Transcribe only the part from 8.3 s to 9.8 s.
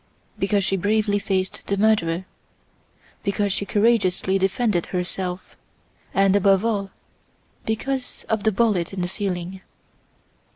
the bullet in the ceiling."